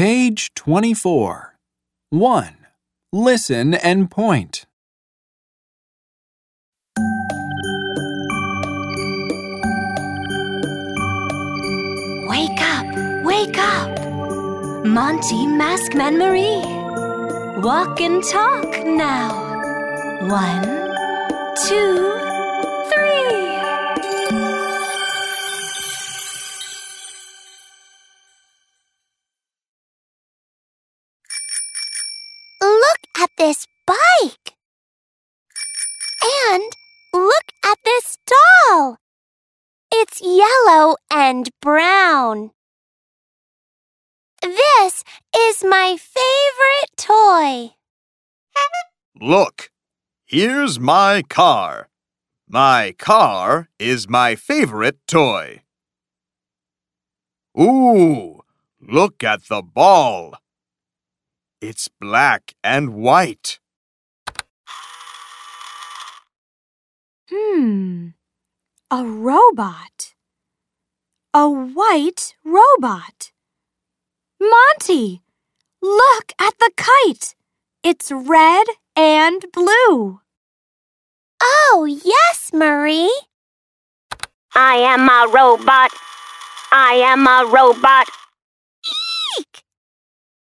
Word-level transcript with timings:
Page 0.00 0.54
24. 0.54 1.58
1. 2.08 2.56
Listen 3.12 3.74
and 3.74 4.10
point. 4.10 4.64
Wake 12.26 12.62
up, 12.62 12.86
wake 13.26 13.58
up. 13.58 14.86
Monty, 14.86 15.44
Maskman 15.60 16.16
Marie. 16.16 16.64
Walk 17.60 18.00
and 18.00 18.24
talk 18.24 18.86
now. 18.86 19.28
One, 20.30 20.64
two, 21.68 22.09
this 33.40 33.66
bike. 33.86 34.54
And 36.52 36.72
look 37.14 37.46
at 37.64 37.78
this 37.86 38.18
doll. 38.26 38.98
It's 39.90 40.20
yellow 40.20 40.96
and 41.10 41.48
brown. 41.62 42.50
This 44.42 45.04
is 45.34 45.64
my 45.64 45.96
favorite 45.96 46.92
toy. 46.98 47.72
Look, 49.18 49.70
here's 50.26 50.78
my 50.78 51.22
car. 51.22 51.88
My 52.46 52.94
car 52.98 53.70
is 53.78 54.06
my 54.06 54.36
favorite 54.36 54.98
toy. 55.06 55.62
Ooh, 57.58 58.42
look 58.82 59.24
at 59.24 59.48
the 59.48 59.62
ball. 59.62 60.34
It's 61.60 61.88
black 61.88 62.54
and 62.64 62.94
white. 62.94 63.58
Hmm. 67.30 68.08
A 68.90 69.04
robot. 69.04 70.14
A 71.34 71.50
white 71.50 72.34
robot. 72.44 73.32
Monty, 74.40 75.20
look 75.82 76.32
at 76.38 76.58
the 76.58 76.70
kite. 76.78 77.34
It's 77.82 78.10
red 78.10 78.66
and 78.96 79.44
blue. 79.52 80.20
Oh, 81.42 81.84
yes, 81.84 82.50
Marie. 82.54 83.14
I 84.54 84.76
am 84.76 85.08
a 85.10 85.30
robot. 85.30 85.90
I 86.72 86.94
am 87.04 87.26
a 87.26 87.44
robot. 87.52 88.08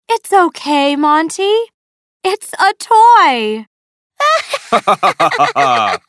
Eek! 0.09 0.15
It's 0.15 0.33
okay, 0.33 0.95
Monty. 0.95 1.53
It's 2.23 2.53
a 2.53 2.73
toy. 2.79 3.65